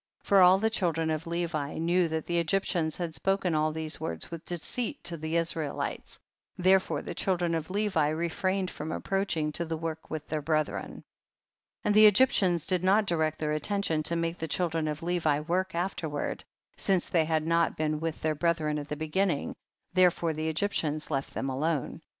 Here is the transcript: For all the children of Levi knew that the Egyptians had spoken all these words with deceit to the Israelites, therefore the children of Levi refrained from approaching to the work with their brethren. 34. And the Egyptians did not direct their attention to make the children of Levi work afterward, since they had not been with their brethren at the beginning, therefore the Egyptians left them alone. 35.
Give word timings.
For 0.23 0.41
all 0.41 0.57
the 0.57 0.71
children 0.71 1.11
of 1.11 1.27
Levi 1.27 1.77
knew 1.77 2.07
that 2.07 2.25
the 2.25 2.39
Egyptians 2.39 2.97
had 2.97 3.13
spoken 3.13 3.53
all 3.53 3.71
these 3.71 3.99
words 4.01 4.31
with 4.31 4.43
deceit 4.45 5.03
to 5.03 5.15
the 5.15 5.35
Israelites, 5.37 6.19
therefore 6.57 7.03
the 7.03 7.13
children 7.13 7.53
of 7.53 7.69
Levi 7.69 8.07
refrained 8.07 8.71
from 8.71 8.91
approaching 8.91 9.51
to 9.51 9.63
the 9.63 9.77
work 9.77 10.09
with 10.09 10.27
their 10.27 10.41
brethren. 10.41 11.03
34. 11.83 11.83
And 11.83 11.93
the 11.93 12.07
Egyptians 12.07 12.65
did 12.65 12.83
not 12.83 13.05
direct 13.05 13.37
their 13.37 13.51
attention 13.51 14.01
to 14.01 14.15
make 14.15 14.39
the 14.39 14.47
children 14.47 14.87
of 14.87 15.03
Levi 15.03 15.41
work 15.41 15.75
afterward, 15.75 16.43
since 16.77 17.07
they 17.07 17.25
had 17.25 17.45
not 17.45 17.77
been 17.77 17.99
with 17.99 18.19
their 18.23 18.33
brethren 18.33 18.79
at 18.79 18.87
the 18.89 18.95
beginning, 18.95 19.53
therefore 19.93 20.33
the 20.33 20.49
Egyptians 20.49 21.11
left 21.11 21.35
them 21.35 21.47
alone. 21.47 21.89
35. 21.91 22.01